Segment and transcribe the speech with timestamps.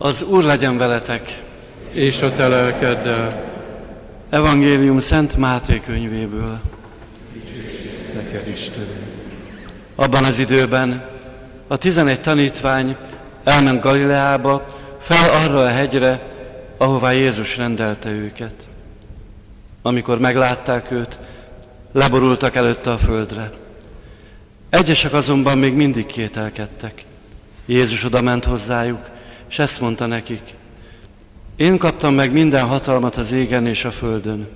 [0.00, 1.42] Az Úr legyen veletek!
[1.92, 3.44] És a te lelkeddel.
[4.30, 6.60] Evangélium Szent Máté könyvéből.
[8.14, 8.86] Neked Isten.
[9.94, 11.04] Abban az időben
[11.66, 12.96] a tizenegy tanítvány
[13.44, 14.64] elment Galileába,
[15.00, 16.22] fel arra a hegyre,
[16.76, 18.68] ahová Jézus rendelte őket.
[19.82, 21.18] Amikor meglátták őt,
[21.92, 23.50] leborultak előtte a földre.
[24.70, 27.04] Egyesek azonban még mindig kételkedtek.
[27.66, 29.16] Jézus oda ment hozzájuk,
[29.48, 30.54] és ezt mondta nekik.
[31.56, 34.48] Én kaptam meg minden hatalmat az égen és a földön.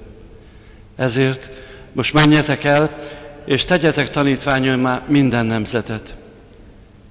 [0.96, 1.50] Ezért
[1.92, 2.98] most menjetek el,
[3.45, 6.16] és tegyetek tanítványommá minden nemzetet.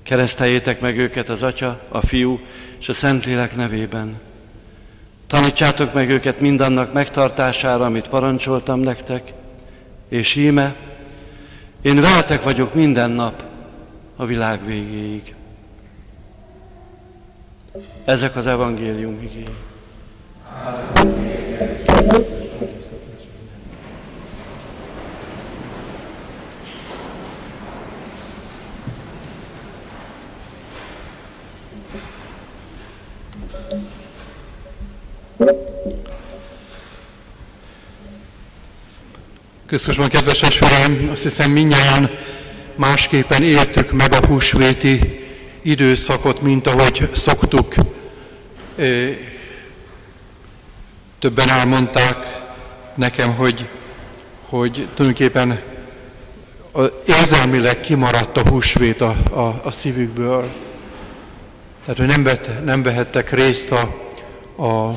[0.03, 2.39] Kereszteljétek meg őket az Atya, a Fiú
[2.79, 4.19] és a Szentlélek nevében.
[5.27, 9.33] Tanítsátok meg őket mindannak megtartására, amit parancsoltam nektek,
[10.09, 10.75] és íme,
[11.81, 13.43] én veletek vagyok minden nap
[14.15, 15.35] a világ végéig.
[18.05, 19.55] Ezek az evangélium igény.
[39.67, 42.11] Krisztusban, kedves testvérem, azt hiszem mindjárt
[42.75, 45.25] másképpen éltük meg a húsvéti
[45.61, 47.73] időszakot, mint ahogy szoktuk.
[51.19, 52.41] Többen elmondták
[52.95, 53.69] nekem, hogy,
[54.49, 55.61] hogy tulajdonképpen
[57.05, 60.49] érzelmileg kimaradt a húsvét a, a, a szívükből.
[61.81, 63.81] Tehát, hogy nem, vett, nem vehettek részt a,
[64.63, 64.95] a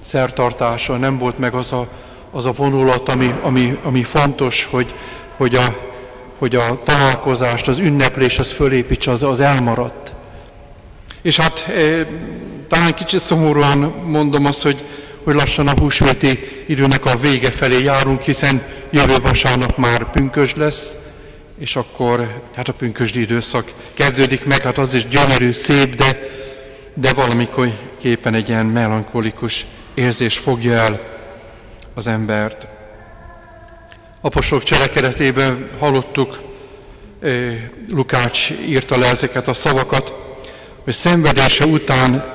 [0.00, 1.88] szertartáson, nem volt meg az a,
[2.30, 4.94] az a vonulat, ami, ami, ami fontos, hogy,
[5.36, 5.76] hogy, a,
[6.38, 10.12] hogy a találkozást, az ünneplés, az fölépítse, az, az elmaradt.
[11.22, 11.66] És hát
[12.68, 14.84] talán kicsit szomorúan mondom azt, hogy,
[15.24, 20.96] hogy lassan a húsvéti időnek a vége felé járunk, hiszen jövő vasárnap már pünkös lesz,
[21.58, 26.18] és akkor hát a pünkösdi időszak kezdődik meg, hát az is gyönyörű, szép, de,
[26.94, 31.00] de valamikor képen egy ilyen melankolikus érzés fogja el
[31.94, 32.66] az embert.
[34.20, 36.40] Apostolok cselekedetében hallottuk,
[37.88, 40.14] Lukács írta le ezeket a szavakat,
[40.84, 42.33] hogy szenvedése után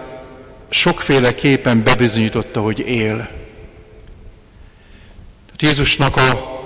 [0.69, 3.15] sokféleképpen bebizonyította, hogy él.
[5.45, 6.57] Tehát Jézusnak a,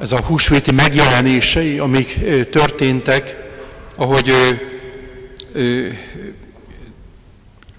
[0.00, 2.18] ez a húsvéti megjelenései, amik
[2.50, 3.36] történtek,
[3.96, 4.60] ahogy ő,
[5.52, 5.98] ő,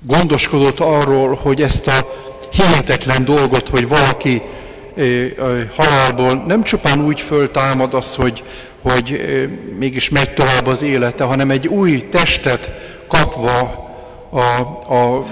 [0.02, 2.14] gondoskodott arról, hogy ezt a
[2.52, 4.42] hihetetlen dolgot, hogy valaki
[5.76, 8.44] halálból nem csupán úgy föltámad az, hogy,
[8.82, 9.22] hogy
[9.78, 12.72] mégis megy tovább az élete, hanem egy új testet
[13.08, 13.90] kapva,
[14.30, 14.40] a,
[14.94, 15.26] a,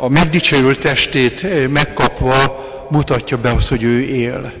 [0.00, 4.52] a megdicsőült testét megkapva mutatja be azt, hogy ő él.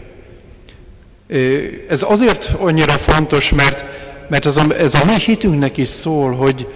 [1.88, 3.84] Ez azért annyira fontos, mert,
[4.28, 6.66] mert ez, a, ez a mi hitünknek is szól, hogy,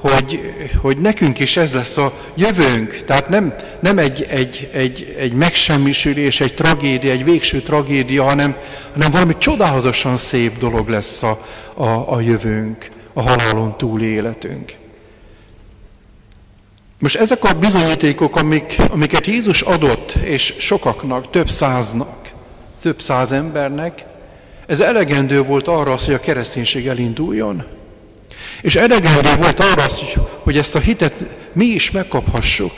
[0.00, 0.40] hogy,
[0.80, 2.96] hogy nekünk is ez lesz a jövőnk.
[2.96, 8.56] Tehát nem, nem egy, egy, egy, egy megsemmisülés, egy tragédia, egy végső tragédia, hanem,
[8.92, 14.80] hanem valami csodálatosan szép dolog lesz a, a, a jövőnk, a halálon túl életünk.
[17.02, 22.30] Most ezek a bizonyítékok, amik, amiket Jézus adott, és sokaknak, több száznak,
[22.82, 24.04] több száz embernek,
[24.66, 27.64] ez elegendő volt arra, hogy a kereszténység elinduljon.
[28.60, 29.86] És elegendő volt arra,
[30.42, 31.14] hogy ezt a hitet
[31.52, 32.72] mi is megkaphassuk.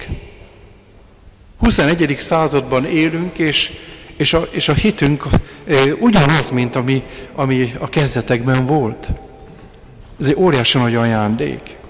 [1.59, 2.17] 21.
[2.19, 3.73] században élünk, és,
[4.17, 5.27] és, a, és a hitünk
[5.99, 7.03] ugyanaz, mint ami,
[7.35, 9.09] ami a kezdetekben volt.
[10.21, 11.83] Ez egy óriási nagy ajándék.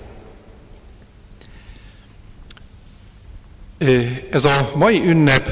[4.31, 5.49] Ez a mai ünnep,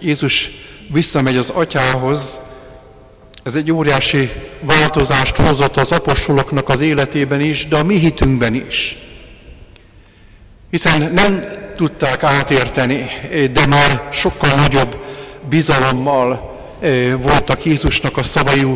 [0.00, 0.50] Jézus
[0.88, 2.40] visszamegy az atyához,
[3.42, 8.98] ez egy óriási változást hozott az apostoloknak az életében is, de a mi hitünkben is.
[10.70, 11.44] Hiszen nem
[11.76, 13.06] tudták átérteni,
[13.52, 14.96] de már sokkal nagyobb
[15.48, 16.60] bizalommal
[17.20, 18.66] voltak Jézusnak a szavai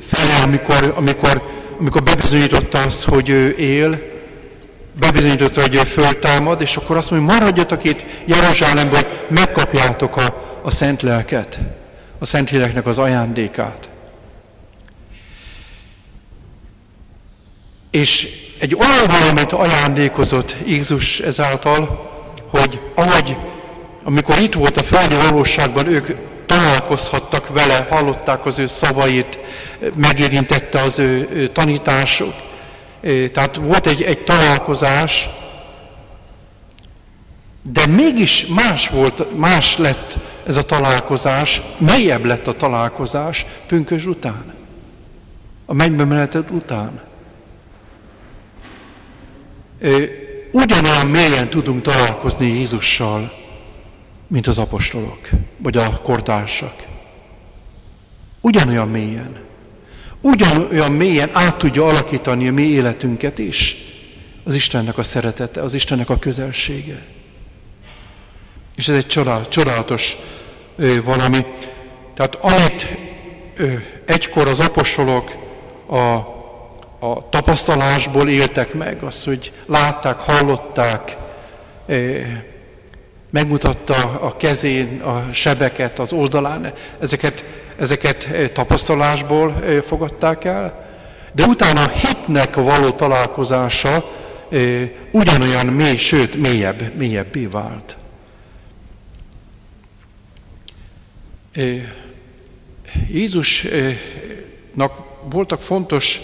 [0.00, 1.42] felé, amikor, amikor,
[1.78, 4.11] amikor bebizonyította azt, hogy ő él,
[4.98, 11.02] bebizonyította, hogy föltámad, és akkor azt mondja, maradjatok itt Jeruzsálemben, hogy megkapjátok a, a szent
[11.02, 11.58] lelket
[12.22, 13.88] a Szentléleknek az ajándékát.
[17.90, 18.28] És
[18.58, 22.10] egy olyan valamit ajándékozott Jézus ezáltal,
[22.50, 23.36] hogy ahogy,
[24.02, 26.08] amikor itt volt a földi valóságban, ők
[26.46, 29.38] találkozhattak vele, hallották az ő szavait,
[29.94, 32.34] megérintette az ő, ő tanításuk.
[33.32, 35.28] Tehát volt egy, egy találkozás,
[37.62, 44.54] De mégis más volt, más lett ez a találkozás, mélyebb lett a találkozás pünkös után.
[45.66, 47.00] A mennybe menetet után.
[50.52, 53.32] Ugyanolyan mélyen tudunk találkozni Jézussal,
[54.26, 56.74] mint az apostolok, vagy a kortársak.
[58.40, 59.51] Ugyanolyan mélyen.
[60.22, 63.76] Ugyanolyan mélyen át tudja alakítani a mi életünket is.
[64.44, 67.02] Az Istennek a szeretete, az Istennek a közelsége.
[68.76, 69.06] És ez egy
[69.48, 70.16] csodálatos
[70.76, 71.46] ö, valami.
[72.14, 72.98] Tehát amit
[73.56, 73.72] ö,
[74.06, 75.30] egykor az apostolok
[75.86, 75.96] a,
[77.06, 81.16] a tapasztalásból éltek meg, az, hogy látták, hallották,
[81.86, 82.20] ö,
[83.32, 87.44] megmutatta a kezén a sebeket az oldalán, ezeket,
[87.78, 90.86] ezeket tapasztalásból fogadták el,
[91.32, 94.04] de utána hitnek való találkozása
[95.10, 97.96] ugyanolyan mély, sőt mélyebb, mélyebbé vált.
[103.08, 104.12] Jézusnak
[105.30, 106.20] voltak fontos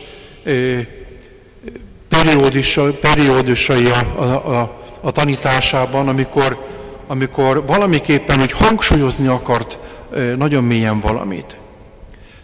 [3.00, 6.66] periódusai a, a, a, a tanításában, amikor,
[7.08, 9.78] amikor valamiképpen hogy hangsúlyozni akart
[10.36, 11.56] nagyon mélyen valamit.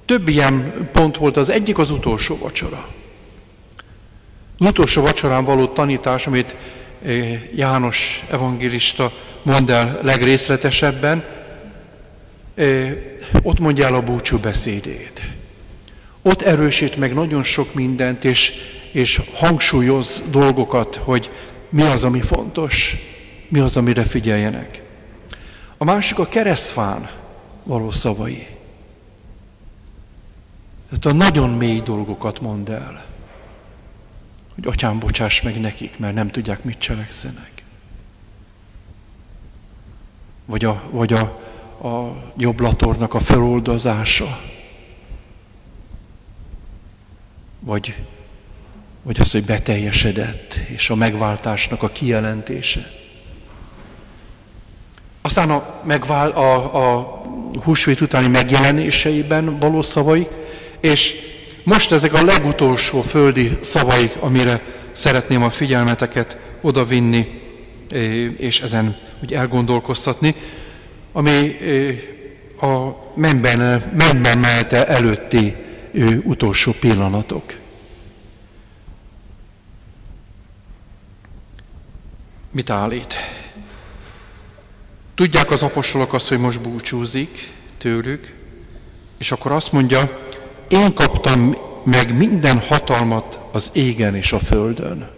[0.05, 2.89] Több ilyen pont volt, az egyik az utolsó vacsora.
[4.59, 6.57] Az utolsó vacsorán való tanítás, amit
[7.55, 9.13] János evangélista
[9.43, 11.25] mond el legrészletesebben,
[13.43, 15.23] ott mondja el a búcsú beszédét.
[16.23, 18.53] Ott erősít meg nagyon sok mindent, és,
[18.93, 21.31] és hangsúlyoz dolgokat, hogy
[21.69, 22.97] mi az, ami fontos,
[23.55, 24.83] mi az, amire figyeljenek.
[25.77, 27.11] A másik a keresztfán
[27.63, 28.47] való szavai.
[30.89, 33.05] Tehát a nagyon mély dolgokat mond el.
[34.55, 37.65] Hogy atyám, bocsáss meg nekik, mert nem tudják, mit cselekszenek.
[40.45, 41.21] Vagy a, vagy a,
[41.89, 44.41] a jobblatornak a feloldozása.
[47.61, 47.95] Vagy,
[49.03, 53.03] vagy az, hogy beteljesedett, és a megváltásnak a kijelentése.
[55.27, 57.23] Aztán a, megvál, a, a
[57.63, 60.29] húsvét utáni megjelenéseiben való szavai,
[60.81, 61.15] és
[61.63, 64.63] most ezek a legutolsó földi szavaik, amire
[64.93, 67.43] szeretném a figyelmeteket odavinni,
[68.37, 70.35] és ezen úgy elgondolkoztatni
[71.17, 71.57] ami
[72.61, 75.57] a menben, menben melte előtti
[76.25, 77.55] utolsó pillanatok.
[82.51, 83.15] Mit állít?
[85.15, 88.35] Tudják az apostolok azt, hogy most búcsúzik tőlük,
[89.19, 90.21] és akkor azt mondja,
[90.69, 95.11] én kaptam meg minden hatalmat az égen és a földön.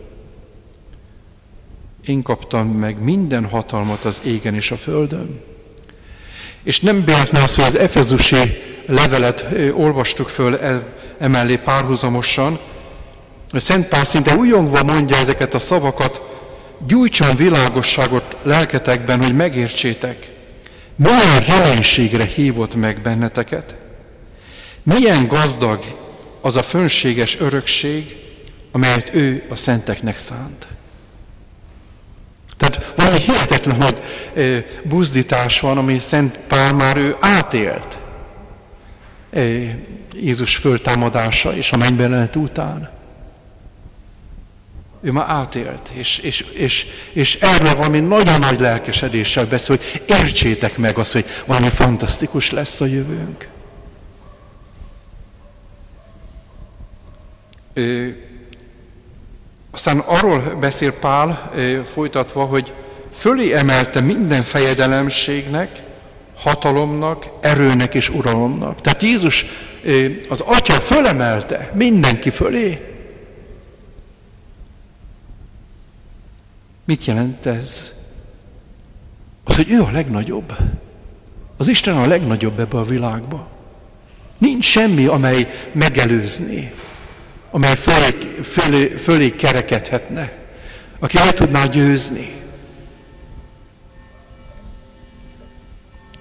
[2.05, 5.41] Én kaptam meg minden hatalmat az égen és a földön.
[6.63, 12.61] És nem véletlen az, hogy az Efezusi levelet olvastuk föl e, emellé párhuzamosan.
[13.51, 16.36] A Szent Pál szinte újongva mondja ezeket a szavakat,
[16.87, 20.31] gyújtson világosságot lelketekben, hogy megértsétek,
[20.97, 23.75] milyen reménységre hívott meg benneteket,
[24.83, 25.85] milyen gazdag
[26.41, 28.17] az a fönséges örökség,
[28.73, 30.69] amelyet ő a szenteknek szánt.
[32.57, 34.03] Tehát valami hihetetlen nagy
[34.83, 37.99] buzdítás van, ami Szent Pál már ő átélt.
[40.15, 42.96] Jézus föltámadása és a mennybe lehet után.
[45.07, 50.77] Ő már átélt, és, és, és, és erről valami nagyon nagy lelkesedéssel beszél, hogy értsétek
[50.77, 53.49] meg azt, hogy valami fantasztikus lesz a jövőnk.
[59.71, 61.53] Aztán arról beszél Pál
[61.93, 62.73] folytatva, hogy
[63.15, 65.83] fölé emelte minden fejedelemségnek,
[66.37, 68.81] hatalomnak, erőnek és uralomnak.
[68.81, 69.47] Tehát Jézus
[70.29, 72.96] az Atya fölemelte mindenki fölé.
[76.87, 77.95] Mit jelent ez?
[79.45, 80.57] Az, hogy ő a legnagyobb.
[81.57, 83.49] Az Isten a legnagyobb ebbe a világba.
[84.39, 86.73] Nincs semmi, amely megelőzné
[87.57, 90.33] amely fölé, fölé, fölé kerekedhetne,
[90.99, 92.35] aki le tudná győzni.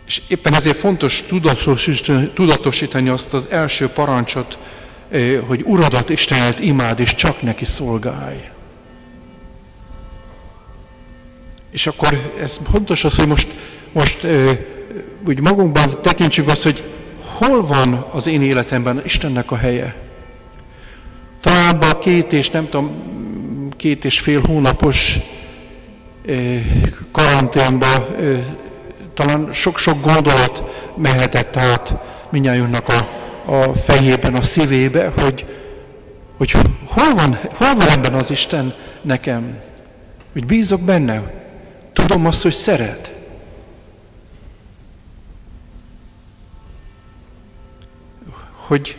[0.05, 4.57] És éppen ezért fontos tudatosítani, tudatosítani azt az első parancsot,
[5.09, 8.49] eh, hogy Uradat Istenet imád, és csak neki szolgálj.
[11.75, 13.47] És akkor ez fontos az, hogy most,
[13.91, 14.27] most
[15.27, 16.83] úgy magunkban tekintsük azt, hogy
[17.25, 19.95] hol van az én életemben Istennek a helye.
[21.41, 22.91] Talán a két és nem tudom,
[23.77, 25.19] két és fél hónapos
[27.11, 28.07] karanténba
[29.13, 30.63] talán sok-sok gondolat
[30.97, 31.93] mehetett át
[32.29, 33.07] minnyájunknak a,
[33.45, 35.45] a fejében, a szívébe, hogy,
[36.37, 36.51] hogy
[36.85, 39.57] hol van, hol van ebben az Isten nekem,
[40.33, 41.43] hogy bízok benne,
[41.95, 43.11] tudom azt, hogy szeret.
[48.55, 48.97] Hogy,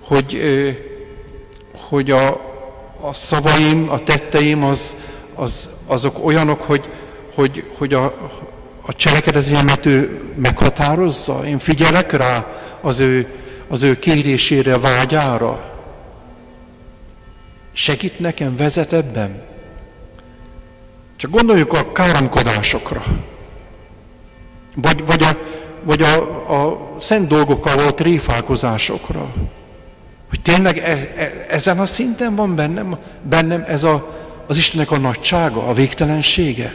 [0.00, 0.40] hogy,
[1.72, 2.26] hogy a,
[3.00, 4.96] a szavaim, a tetteim az,
[5.34, 6.88] az, azok olyanok, hogy,
[7.34, 8.04] hogy, hogy a,
[8.82, 11.46] a cselekedetemet ő meghatározza.
[11.46, 12.46] Én figyelek rá
[12.80, 13.26] az ő,
[13.68, 15.74] az ő kérésére, vágyára.
[17.72, 19.47] Segít nekem, vezet ebben.
[21.18, 23.04] Csak gondoljuk a káromkodásokra.
[24.74, 25.38] Vagy, vagy, a,
[25.82, 26.16] vagy a,
[26.62, 29.32] a szent dolgokkal való tréfálkozásokra.
[30.28, 34.98] Hogy tényleg e, e, ezen a szinten van bennem, bennem ez a, az Istennek a
[34.98, 36.74] nagysága, a végtelensége.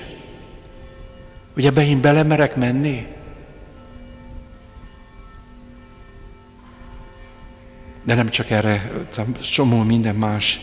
[1.53, 3.07] Hogy ebbe én belemerek menni.
[8.03, 8.91] De nem csak erre,
[9.41, 10.59] csomó minden más,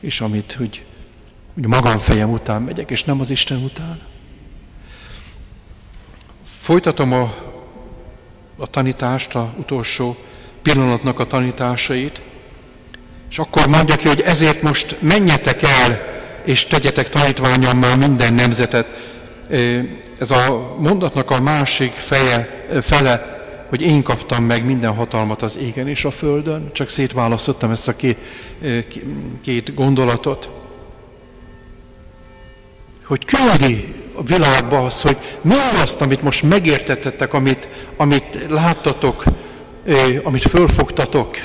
[0.00, 0.84] és amit, hogy,
[1.54, 4.00] hogy magam fejem után megyek, és nem az Isten után.
[6.44, 7.34] Folytatom a,
[8.56, 10.16] a tanítást, a utolsó
[10.62, 12.22] pillanatnak a tanításait,
[13.30, 16.00] és akkor mondja ki, hogy ezért most menjetek el,
[16.44, 18.86] és tegyetek tanítványommal minden nemzetet.
[20.18, 23.34] Ez a mondatnak a másik feje, fele,
[23.68, 27.96] hogy én kaptam meg minden hatalmat az égen és a földön, csak szétválasztottam ezt a
[27.96, 28.18] két,
[29.42, 30.50] két gondolatot.
[33.04, 39.24] Hogy küldi a világba az, hogy mi azt, amit most megértettetek, amit, amit láttatok,
[40.22, 41.36] amit fölfogtatok,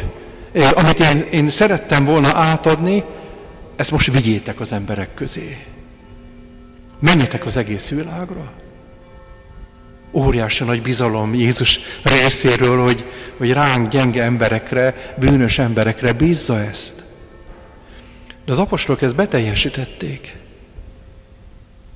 [0.73, 3.03] amit én, én szerettem volna átadni,
[3.75, 5.57] ezt most vigyétek az emberek közé.
[6.99, 8.51] Menjetek az egész világra.
[10.11, 13.05] Óriási nagy bizalom Jézus részéről, hogy,
[13.37, 17.03] hogy ránk gyenge emberekre, bűnös emberekre bízza ezt.
[18.45, 20.37] De az apostolok ezt beteljesítették.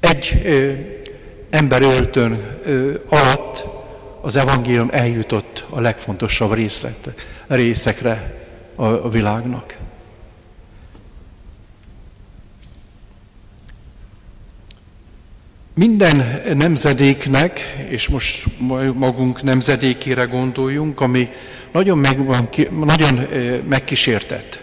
[0.04, 0.72] Egy ö,
[1.50, 3.66] ember öltön ö, alatt
[4.22, 7.14] az evangélium eljutott a legfontosabb részlet,
[7.48, 8.34] részekre
[8.76, 9.78] a, a világnak.
[15.74, 18.48] Minden nemzedéknek, és most
[18.94, 21.30] magunk nemzedékére gondoljunk, ami
[21.72, 22.20] nagyon, meg,
[22.72, 23.28] nagyon
[23.68, 24.62] megkísértett.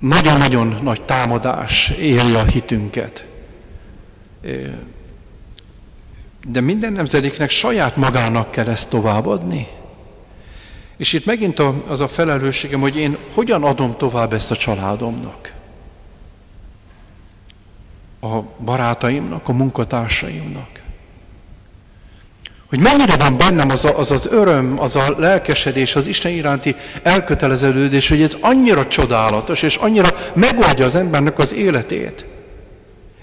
[0.00, 3.26] Nagyon-nagyon nagy támadás éli a hitünket.
[6.48, 9.66] De minden nemzedéknek saját magának kell ezt továbbadni.
[10.96, 15.52] És itt megint az a felelősségem, hogy én hogyan adom tovább ezt a családomnak.
[18.20, 20.82] A barátaimnak, a munkatársaimnak.
[22.70, 26.76] Hogy mennyire van bennem az, a, az az öröm, az a lelkesedés, az Isten iránti
[27.02, 32.24] elköteleződés, hogy ez annyira csodálatos, és annyira megoldja az embernek az életét.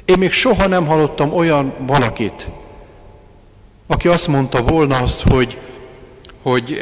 [0.06, 2.48] Én még soha nem hallottam olyan valakit,
[3.88, 5.58] aki azt mondta volna azt, hogy,
[6.42, 6.80] hogy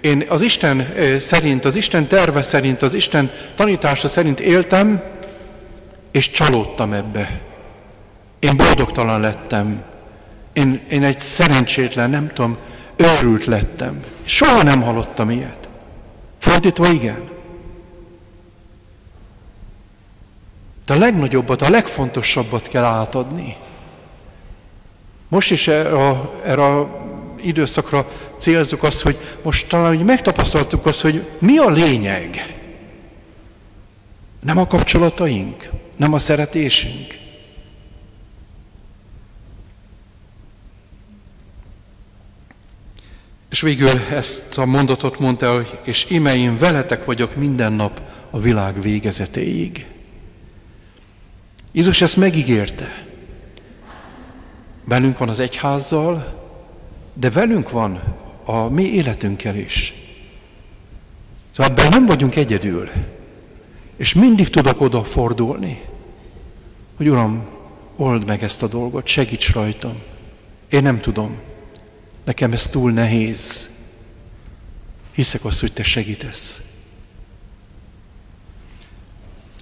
[0.00, 5.02] én az Isten szerint, az Isten terve szerint, az Isten tanítása szerint éltem,
[6.10, 7.40] és csalódtam ebbe.
[8.38, 9.92] Én boldogtalan lettem.
[10.54, 12.56] Én, én egy szerencsétlen, nem tudom,
[12.96, 14.04] őrült lettem.
[14.24, 15.68] Soha nem hallottam ilyet.
[16.38, 17.28] Fordítva igen.
[20.86, 23.56] De a legnagyobbat, a legfontosabbat kell átadni.
[25.28, 26.86] Most is erre erre
[27.36, 32.56] időszakra célzuk azt, hogy most talán hogy megtapasztaltuk azt, hogy mi a lényeg.
[34.40, 37.22] Nem a kapcsolataink, nem a szeretésünk.
[43.54, 48.40] És végül ezt a mondatot mondta, hogy és ime én veletek vagyok minden nap a
[48.40, 49.86] világ végezetéig.
[51.72, 53.04] Jézus ezt megígérte.
[54.84, 56.42] Bennünk van az egyházzal,
[57.12, 58.00] de velünk van
[58.44, 59.94] a mi életünkkel is.
[61.50, 62.90] Szóval ebben nem vagyunk egyedül.
[63.96, 65.82] És mindig tudok oda fordulni,
[66.96, 67.46] hogy Uram,
[67.96, 70.02] old meg ezt a dolgot, segíts rajtam.
[70.68, 71.52] Én nem tudom.
[72.24, 73.70] Nekem ez túl nehéz.
[75.12, 76.62] Hiszek azt, hogy Te segítesz.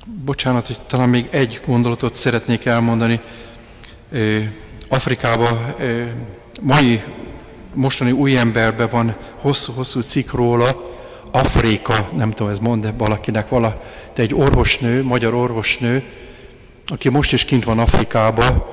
[0.07, 3.21] Bocsánat, hogy talán még egy gondolatot szeretnék elmondani.
[4.88, 5.75] Afrikában
[6.61, 7.02] mai
[7.75, 10.90] mostani új emberben van hosszú-hosszú cikk róla,
[11.31, 13.83] Afrika, nem tudom, ez mond -e valakinek vala,
[14.14, 16.04] de egy orvosnő, magyar orvosnő,
[16.87, 18.64] aki most is kint van Afrikában,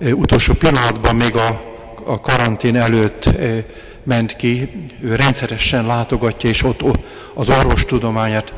[0.00, 1.67] utolsó pillanatban még a,
[2.08, 3.30] a karantén előtt
[4.02, 6.98] ment ki, ő rendszeresen látogatja, és ott
[7.34, 8.54] az orvostudományát,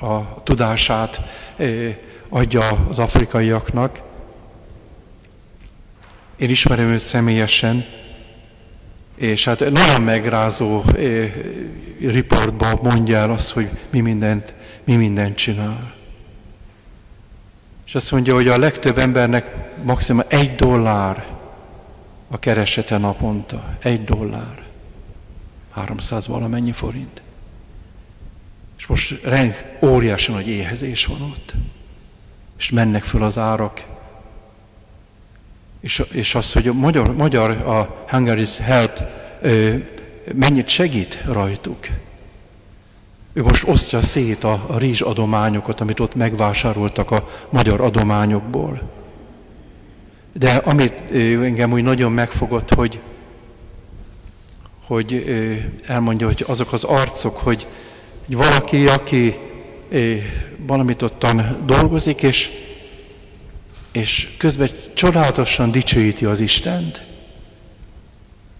[0.00, 1.20] a tudását
[2.28, 4.00] adja az afrikaiaknak.
[6.36, 7.84] Én ismerem őt személyesen,
[9.16, 10.82] és hát nagyon megrázó
[12.00, 15.94] riportban mondja el azt, hogy mi mindent, mi mindent csinál.
[17.86, 21.36] És azt mondja, hogy a legtöbb embernek maximum egy dollár
[22.28, 23.76] a keresete naponta.
[23.82, 24.62] Egy dollár.
[25.70, 27.22] 300 valamennyi forint.
[28.78, 31.54] És most reng, óriási nagy éhezés van ott.
[32.58, 33.84] És mennek föl az árak.
[35.80, 38.98] És, és az, hogy a magyar, magyar a Hungary's Help
[40.34, 41.86] mennyit segít rajtuk.
[43.32, 48.80] Ő most osztja szét a, a rizs adományokat, amit ott megvásároltak a magyar adományokból.
[50.38, 53.00] De amit engem úgy nagyon megfogott, hogy,
[54.86, 55.24] hogy
[55.86, 57.66] elmondja, hogy azok az arcok, hogy,
[58.26, 59.38] valaki, aki
[60.56, 62.50] valamit ottan dolgozik, és,
[63.92, 67.02] és közben csodálatosan dicsőíti az Istent,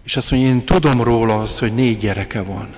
[0.05, 2.77] és azt mondja, én tudom róla az, hogy négy gyereke van.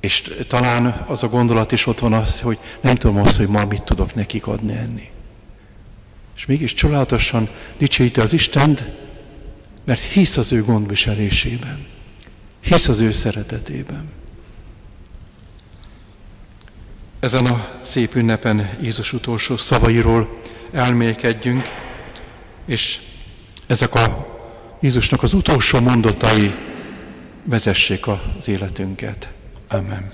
[0.00, 3.64] És talán az a gondolat is ott van az, hogy nem tudom azt, hogy ma
[3.64, 5.12] mit tudok nekik adni enni.
[6.36, 7.48] És mégis csodálatosan
[7.78, 8.86] dicsőíti az Istent,
[9.84, 11.86] mert hisz az ő gondviselésében.
[12.60, 14.12] Hisz az ő szeretetében.
[17.20, 20.40] Ezen a szép ünnepen Jézus utolsó szavairól
[20.72, 21.62] elmélkedjünk,
[22.66, 23.00] és
[23.66, 24.32] ezek a
[24.80, 26.54] Jézusnak az utolsó mondatai
[27.44, 28.06] vezessék
[28.38, 29.30] az életünket.
[29.68, 30.10] Amen.